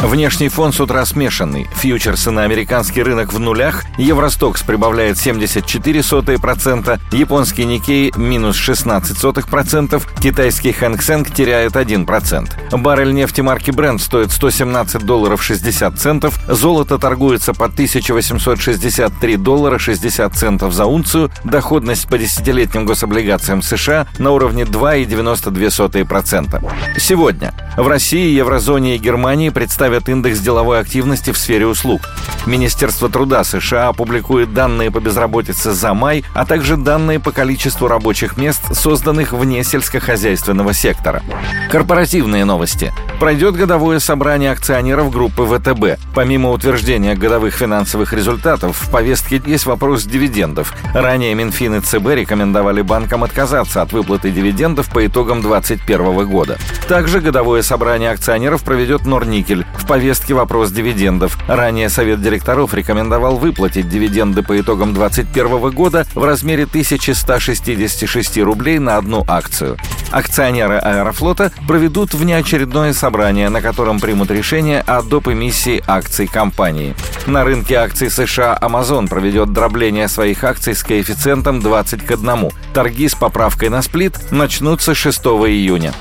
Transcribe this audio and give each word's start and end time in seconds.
Внешний 0.00 0.48
фон 0.48 0.72
с 0.72 0.80
утра 0.80 1.04
смешанный. 1.04 1.68
Фьючерсы 1.74 2.30
на 2.30 2.42
американский 2.42 3.02
рынок 3.02 3.32
в 3.32 3.38
нулях. 3.38 3.84
Евростокс 3.98 4.62
прибавляет 4.62 5.16
74%, 5.16 7.00
японский 7.12 7.64
Никей 7.64 8.12
минус 8.16 8.56
16%, 8.56 10.02
китайский 10.20 10.72
Хэнк 10.72 11.32
теряет 11.32 11.72
1%. 11.72 12.78
Баррель 12.78 13.12
нефти 13.12 13.42
марки 13.42 13.70
Brent 13.70 14.00
стоит 14.00 14.32
117 14.32 15.04
долларов 15.04 15.42
60 15.42 15.98
центов, 15.98 16.38
золото 16.48 16.98
торгуется 16.98 17.54
по 17.54 17.66
1863 17.66 19.36
доллара 19.36 19.78
60 19.78 20.34
центов 20.34 20.72
за 20.72 20.86
унцию, 20.86 21.30
доходность 21.44 22.08
по 22.08 22.18
десятилетним 22.18 22.86
гособлигациям 22.86 23.62
США 23.62 24.08
на 24.18 24.32
уровне 24.32 24.64
2,92%. 24.64 26.98
Сегодня 26.98 27.54
в 27.76 27.86
России, 27.86 28.34
еврозоне 28.34 28.96
и 28.96 28.98
Германии 28.98 29.50
представят 29.82 30.08
индекс 30.08 30.38
деловой 30.38 30.78
активности 30.78 31.32
в 31.32 31.36
сфере 31.36 31.66
услуг. 31.66 32.02
Министерство 32.46 33.08
труда 33.08 33.42
США 33.42 33.88
опубликует 33.88 34.54
данные 34.54 34.92
по 34.92 35.00
безработице 35.00 35.72
за 35.72 35.92
май, 35.92 36.24
а 36.34 36.46
также 36.46 36.76
данные 36.76 37.18
по 37.18 37.32
количеству 37.32 37.88
рабочих 37.88 38.36
мест, 38.36 38.60
созданных 38.76 39.32
вне 39.32 39.64
сельскохозяйственного 39.64 40.72
сектора. 40.72 41.24
Корпоративные 41.68 42.44
новости. 42.44 42.92
Пройдет 43.22 43.54
годовое 43.54 44.00
собрание 44.00 44.50
акционеров 44.50 45.12
группы 45.12 45.46
ВТБ. 45.46 46.02
Помимо 46.12 46.50
утверждения 46.50 47.14
годовых 47.14 47.54
финансовых 47.54 48.12
результатов, 48.12 48.76
в 48.76 48.90
повестке 48.90 49.40
есть 49.46 49.64
вопрос 49.64 50.02
дивидендов. 50.02 50.74
Ранее 50.92 51.32
Минфин 51.36 51.76
и 51.76 51.80
ЦБ 51.80 52.16
рекомендовали 52.16 52.82
банкам 52.82 53.22
отказаться 53.22 53.80
от 53.80 53.92
выплаты 53.92 54.32
дивидендов 54.32 54.90
по 54.90 55.06
итогам 55.06 55.40
2021 55.40 56.28
года. 56.28 56.58
Также 56.88 57.20
годовое 57.20 57.62
собрание 57.62 58.10
акционеров 58.10 58.64
проведет 58.64 59.06
Норникель. 59.06 59.64
В 59.76 59.86
повестке 59.86 60.34
вопрос 60.34 60.72
дивидендов. 60.72 61.38
Ранее 61.46 61.90
Совет 61.90 62.20
директоров 62.20 62.74
рекомендовал 62.74 63.36
выплатить 63.36 63.88
дивиденды 63.88 64.42
по 64.42 64.60
итогам 64.60 64.94
2021 64.94 65.70
года 65.70 66.06
в 66.16 66.24
размере 66.24 66.64
1166 66.64 68.38
рублей 68.38 68.80
на 68.80 68.96
одну 68.96 69.24
акцию. 69.28 69.76
Акционеры 70.10 70.76
Аэрофлота 70.76 71.52
проведут 71.66 72.12
внеочередное 72.12 72.92
собрание, 72.92 73.11
на 73.50 73.60
котором 73.60 74.00
примут 74.00 74.30
решение 74.30 74.80
о 74.80 75.02
доп. 75.02 75.28
эмиссии 75.28 75.82
акций 75.86 76.26
компании. 76.26 76.94
На 77.26 77.44
рынке 77.44 77.76
акций 77.76 78.10
США 78.10 78.58
Amazon 78.60 79.08
проведет 79.08 79.52
дробление 79.52 80.08
своих 80.08 80.42
акций 80.42 80.74
с 80.74 80.82
коэффициентом 80.82 81.60
20 81.60 82.04
к 82.04 82.10
1. 82.10 82.50
Торги 82.74 83.08
с 83.08 83.14
поправкой 83.14 83.68
на 83.68 83.82
сплит 83.82 84.18
начнутся 84.30 84.94
6 84.94 85.20
июня. 85.20 85.92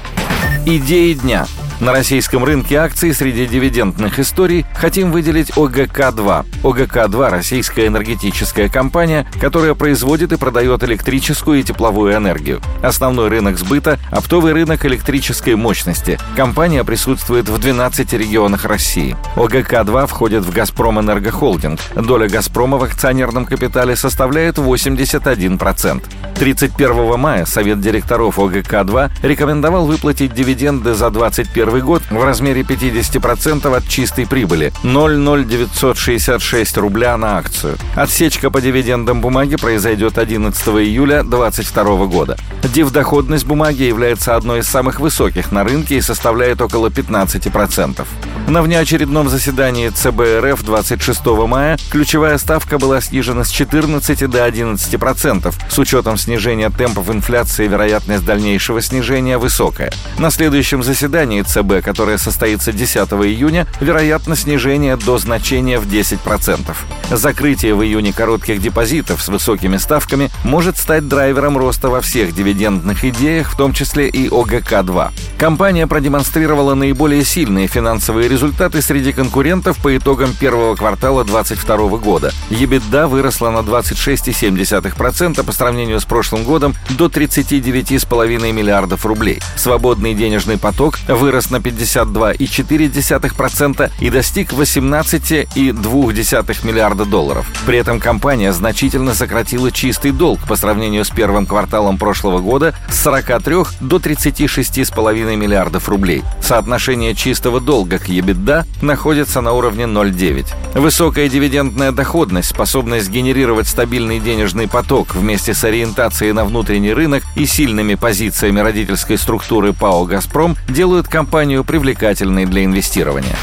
Идеи 0.65 1.13
дня. 1.13 1.45
На 1.81 1.93
российском 1.93 2.43
рынке 2.43 2.75
акций 2.75 3.11
среди 3.11 3.47
дивидендных 3.47 4.19
историй 4.19 4.67
хотим 4.75 5.11
выделить 5.11 5.49
ОГК-2. 5.57 6.45
ОГК-2– 6.63 7.29
российская 7.31 7.87
энергетическая 7.87 8.69
компания, 8.69 9.25
которая 9.41 9.73
производит 9.73 10.31
и 10.31 10.37
продает 10.37 10.83
электрическую 10.83 11.59
и 11.59 11.63
тепловую 11.63 12.15
энергию. 12.15 12.61
Основной 12.83 13.29
рынок 13.29 13.57
сбыта– 13.57 13.97
оптовый 14.11 14.53
рынок 14.53 14.85
электрической 14.85 15.55
мощности. 15.55 16.19
Компания 16.35 16.83
присутствует 16.83 17.49
в 17.49 17.57
12 17.57 18.13
регионах 18.13 18.65
России. 18.65 19.17
ОГК-2 19.35 20.05
входит 20.05 20.45
в 20.45 20.53
«Газпром 20.53 20.99
Энергохолдинг». 20.99 21.79
Доля 21.95 22.29
«Газпрома» 22.29 22.77
в 22.77 22.83
акционерном 22.83 23.47
капитале 23.47 23.95
составляет 23.95 24.59
81%. 24.59 26.03
31 26.41 27.19
мая 27.19 27.45
Совет 27.45 27.81
директоров 27.81 28.39
ОГК-2 28.39 29.11
рекомендовал 29.21 29.85
выплатить 29.85 30.33
дивиденды 30.33 30.95
за 30.95 31.11
2021 31.11 31.85
год 31.85 32.01
в 32.09 32.23
размере 32.23 32.61
50% 32.63 33.77
от 33.77 33.87
чистой 33.87 34.25
прибыли– 34.25 34.73
0,0966 34.83 36.79
рубля 36.79 37.15
на 37.15 37.37
акцию. 37.37 37.77
Отсечка 37.95 38.49
по 38.49 38.59
дивидендам 38.59 39.21
бумаги 39.21 39.55
произойдет 39.55 40.17
11 40.17 40.67
июля 40.67 41.21
2022 41.21 42.05
года. 42.07 42.37
Дивдоходность 42.63 43.45
бумаги 43.45 43.83
является 43.83 44.35
одной 44.35 44.61
из 44.61 44.67
самых 44.67 44.99
высоких 44.99 45.51
на 45.51 45.63
рынке 45.63 45.97
и 45.97 46.01
составляет 46.01 46.59
около 46.59 46.87
15%. 46.87 48.03
На 48.47 48.63
внеочередном 48.63 49.29
заседании 49.29 49.89
ЦБ 49.89 50.43
РФ 50.43 50.63
26 50.63 51.23
мая 51.47 51.77
ключевая 51.91 52.39
ставка 52.39 52.79
была 52.79 52.99
снижена 52.99 53.43
с 53.43 53.49
14 53.49 54.27
до 54.27 54.47
11%. 54.47 55.53
С 55.69 55.77
учетом 55.77 56.17
снижения 56.17 56.30
темпов 56.37 57.09
инфляции 57.09 57.67
вероятность 57.67 58.25
дальнейшего 58.25 58.81
снижения 58.81 59.37
высокая. 59.37 59.91
На 60.17 60.31
следующем 60.31 60.83
заседании 60.83 61.41
ЦБ, 61.41 61.83
которое 61.83 62.17
состоится 62.17 62.71
10 62.71 62.95
июня, 62.95 63.67
вероятность 63.79 64.43
снижения 64.43 64.97
до 64.97 65.17
значения 65.17 65.79
в 65.79 65.87
10%. 65.87 66.75
Закрытие 67.11 67.75
в 67.75 67.83
июне 67.83 68.13
коротких 68.13 68.61
депозитов 68.61 69.21
с 69.21 69.27
высокими 69.27 69.77
ставками 69.77 70.29
может 70.43 70.77
стать 70.77 71.07
драйвером 71.07 71.57
роста 71.57 71.89
во 71.89 72.01
всех 72.01 72.33
дивидендных 72.33 73.03
идеях, 73.05 73.51
в 73.51 73.57
том 73.57 73.73
числе 73.73 74.07
и 74.07 74.29
ОГК-2. 74.29 75.11
Компания 75.37 75.87
продемонстрировала 75.87 76.75
наиболее 76.75 77.25
сильные 77.25 77.67
финансовые 77.67 78.29
результаты 78.29 78.81
среди 78.81 79.11
конкурентов 79.11 79.77
по 79.81 79.95
итогам 79.95 80.33
первого 80.33 80.75
квартала 80.75 81.23
2022 81.23 81.97
года. 81.97 82.31
EBITDA 82.49 83.07
выросла 83.07 83.49
на 83.49 83.59
26,7% 83.59 85.43
по 85.43 85.51
сравнению 85.51 85.99
с 85.99 86.05
прошлым 86.11 86.43
годом 86.43 86.75
до 86.89 87.05
39,5 87.05 88.51
миллиардов 88.51 89.05
рублей. 89.05 89.39
Свободный 89.55 90.13
денежный 90.13 90.57
поток 90.57 90.99
вырос 91.07 91.51
на 91.51 91.55
52,4% 91.55 93.91
и 94.01 94.09
достиг 94.09 94.51
18,2 94.51 96.67
миллиарда 96.67 97.05
долларов. 97.05 97.47
При 97.65 97.77
этом 97.77 98.01
компания 98.01 98.51
значительно 98.51 99.13
сократила 99.13 99.71
чистый 99.71 100.11
долг 100.11 100.41
по 100.49 100.57
сравнению 100.57 101.05
с 101.05 101.09
первым 101.09 101.45
кварталом 101.45 101.97
прошлого 101.97 102.39
года 102.39 102.75
с 102.89 102.99
43 103.03 103.55
до 103.79 103.95
36,5 103.95 105.37
миллиардов 105.37 105.87
рублей. 105.87 106.23
Соотношение 106.41 107.15
чистого 107.15 107.61
долга 107.61 107.99
к 107.99 108.09
EBITDA 108.09 108.65
находится 108.81 109.39
на 109.39 109.53
уровне 109.53 109.85
0,9. 109.85 110.77
Высокая 110.77 111.29
дивидендная 111.29 111.93
доходность, 111.93 112.49
способность 112.49 113.09
генерировать 113.09 113.69
стабильный 113.69 114.19
денежный 114.19 114.67
поток 114.67 115.15
вместе 115.15 115.53
с 115.53 115.63
ориентацией 115.63 116.00
на 116.33 116.45
внутренний 116.45 116.93
рынок 116.93 117.23
и 117.35 117.45
сильными 117.45 117.95
позициями 117.95 118.59
родительской 118.59 119.17
структуры 119.17 119.73
ПАО 119.73 120.05
«Газпром» 120.05 120.57
делают 120.67 121.07
компанию 121.07 121.63
привлекательной 121.63 122.45
для 122.45 122.65
инвестирования. 122.65 123.35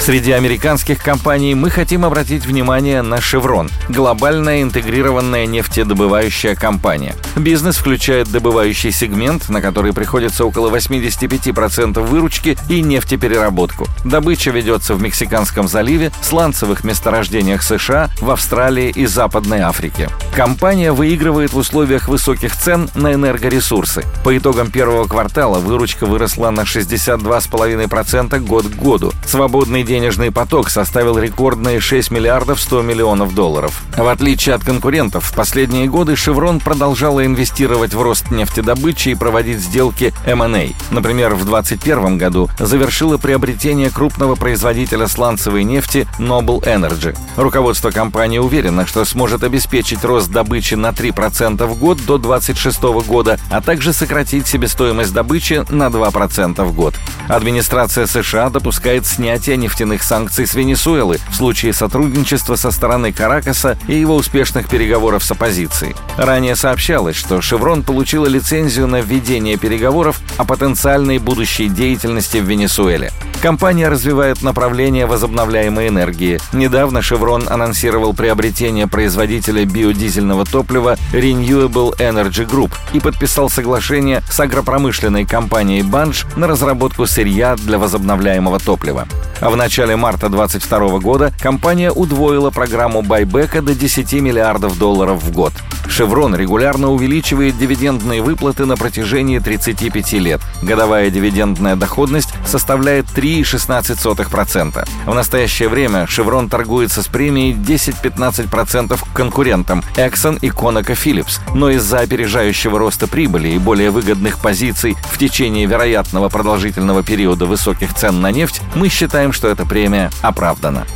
Среди 0.00 0.32
американских 0.32 1.02
компаний 1.02 1.54
мы 1.54 1.70
хотим 1.70 2.04
обратить 2.04 2.44
внимание 2.44 3.00
на 3.00 3.16
Chevron– 3.16 3.70
глобальная 3.88 4.62
интегрированная 4.62 5.46
нефтедобывающая 5.46 6.54
компания. 6.54 7.14
Бизнес 7.36 7.76
включает 7.76 8.30
добывающий 8.30 8.92
сегмент, 8.92 9.48
на 9.48 9.62
который 9.62 9.94
приходится 9.94 10.44
около 10.44 10.68
85% 10.74 12.00
выручки 12.00 12.58
и 12.68 12.82
нефтепереработку. 12.82 13.86
Добыча 14.04 14.50
ведется 14.50 14.94
в 14.94 15.00
Мексиканском 15.00 15.68
заливе, 15.68 16.12
сланцевых 16.20 16.84
месторождениях 16.84 17.62
США, 17.62 18.10
в 18.20 18.30
Австралии 18.30 18.90
и 18.90 19.06
Западной 19.06 19.60
Африке. 19.60 20.10
Компания 20.36 20.92
выигрывает 20.92 21.52
в 21.52 21.58
условиях 21.58 22.08
высоких 22.08 22.56
цен 22.56 22.90
на 22.94 23.14
энергоресурсы. 23.14 24.04
По 24.22 24.36
итогам 24.36 24.70
первого 24.70 25.06
квартала 25.06 25.58
выручка 25.58 26.04
выросла 26.06 26.50
на 26.50 26.62
62,5% 26.62 28.38
год 28.40 28.66
к 28.66 28.74
году. 28.74 29.12
Свободный 29.26 29.83
денежный 29.84 30.30
поток 30.30 30.70
составил 30.70 31.18
рекордные 31.18 31.80
6 31.80 32.10
миллиардов 32.10 32.60
100 32.60 32.82
миллионов 32.82 33.34
долларов. 33.34 33.82
В 33.96 34.08
отличие 34.08 34.54
от 34.54 34.64
конкурентов, 34.64 35.24
в 35.24 35.34
последние 35.34 35.86
годы 35.86 36.16
«Шеврон» 36.16 36.60
продолжала 36.60 37.24
инвестировать 37.24 37.94
в 37.94 38.02
рост 38.02 38.30
нефтедобычи 38.30 39.10
и 39.10 39.14
проводить 39.14 39.60
сделки 39.60 40.12
M&A. 40.26 40.70
Например, 40.90 41.34
в 41.34 41.44
2021 41.44 42.18
году 42.18 42.48
завершила 42.58 43.18
приобретение 43.18 43.90
крупного 43.90 44.34
производителя 44.34 45.06
сланцевой 45.06 45.64
нефти 45.64 46.08
Noble 46.18 46.62
Energy. 46.62 47.16
Руководство 47.36 47.90
компании 47.90 48.38
уверено, 48.38 48.86
что 48.86 49.04
сможет 49.04 49.44
обеспечить 49.44 50.04
рост 50.04 50.30
добычи 50.30 50.74
на 50.74 50.88
3% 50.88 51.66
в 51.66 51.78
год 51.78 51.98
до 52.06 52.18
2026 52.18 53.06
года, 53.06 53.38
а 53.50 53.60
также 53.60 53.92
сократить 53.92 54.46
себестоимость 54.46 55.12
добычи 55.12 55.64
на 55.70 55.88
2% 55.88 56.64
в 56.64 56.74
год. 56.74 56.94
Администрация 57.28 58.06
США 58.06 58.50
допускает 58.50 59.06
снятие 59.06 59.56
нефть 59.56 59.73
нефтяных 59.74 60.04
санкций 60.04 60.46
с 60.46 60.54
Венесуэлы 60.54 61.18
в 61.30 61.34
случае 61.34 61.72
сотрудничества 61.72 62.54
со 62.54 62.70
стороны 62.70 63.12
Каракаса 63.12 63.76
и 63.88 63.98
его 63.98 64.14
успешных 64.14 64.68
переговоров 64.68 65.24
с 65.24 65.32
оппозицией. 65.32 65.96
Ранее 66.16 66.54
сообщалось, 66.54 67.16
что 67.16 67.40
«Шеврон» 67.40 67.82
получила 67.82 68.26
лицензию 68.26 68.86
на 68.86 69.00
введение 69.00 69.56
переговоров 69.56 70.20
о 70.36 70.44
потенциальной 70.44 71.18
будущей 71.18 71.68
деятельности 71.68 72.36
в 72.36 72.44
Венесуэле. 72.44 73.10
Компания 73.42 73.88
развивает 73.88 74.42
направление 74.42 75.06
возобновляемой 75.06 75.88
энергии. 75.88 76.38
Недавно 76.52 77.02
«Шеврон» 77.02 77.48
анонсировал 77.48 78.14
приобретение 78.14 78.86
производителя 78.86 79.64
биодизельного 79.64 80.44
топлива 80.44 80.96
Renewable 81.12 81.98
Energy 81.98 82.48
Group 82.48 82.70
и 82.92 83.00
подписал 83.00 83.50
соглашение 83.50 84.22
с 84.30 84.38
агропромышленной 84.38 85.26
компанией 85.26 85.82
«Банш» 85.82 86.26
на 86.36 86.46
разработку 86.46 87.06
сырья 87.06 87.56
для 87.56 87.78
возобновляемого 87.78 88.60
топлива. 88.60 89.08
А 89.40 89.50
в 89.50 89.56
начале 89.56 89.96
марта 89.96 90.28
2022 90.28 90.98
года 91.00 91.32
компания 91.40 91.90
удвоила 91.90 92.50
программу 92.50 93.02
байбека 93.02 93.62
до 93.62 93.74
10 93.74 94.12
миллиардов 94.14 94.78
долларов 94.78 95.22
в 95.22 95.32
год. 95.32 95.52
«Шеврон» 95.88 96.34
регулярно 96.34 96.90
увеличивает 96.90 97.58
дивидендные 97.58 98.22
выплаты 98.22 98.64
на 98.64 98.76
протяжении 98.76 99.38
35 99.38 100.12
лет. 100.14 100.40
Годовая 100.62 101.10
дивидендная 101.10 101.76
доходность 101.76 102.30
составляет 102.46 103.06
3,16%. 103.14 104.88
В 105.06 105.14
настоящее 105.14 105.68
время 105.68 106.06
«Шеврон» 106.06 106.48
торгуется 106.48 107.02
с 107.02 107.06
премией 107.06 107.54
10-15% 107.54 108.98
к 108.98 109.16
конкурентам 109.16 109.84
Exxon 109.96 110.38
и 110.40 110.48
ConocoPhillips, 110.48 111.40
но 111.54 111.70
из-за 111.70 112.00
опережающего 112.00 112.78
роста 112.78 113.06
прибыли 113.06 113.48
и 113.48 113.58
более 113.58 113.90
выгодных 113.90 114.38
позиций 114.38 114.96
в 115.12 115.18
течение 115.18 115.66
вероятного 115.66 116.28
продолжительного 116.28 117.02
периода 117.02 117.46
высоких 117.46 117.94
цен 117.94 118.20
на 118.20 118.30
нефть, 118.30 118.60
мы 118.74 118.88
считаем, 119.24 119.32
что 119.32 119.48
эта 119.48 119.64
премия 119.64 120.10
оправдана. 120.20 120.86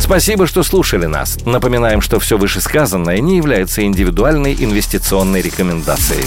Спасибо, 0.00 0.46
что 0.48 0.64
слушали 0.64 1.06
нас. 1.06 1.38
Напоминаем, 1.46 2.00
что 2.00 2.18
все 2.18 2.36
вышесказанное 2.38 3.20
не 3.20 3.36
является 3.36 3.84
индивидуальной 3.84 4.56
инвестиционной 4.58 5.42
рекомендацией. 5.42 6.26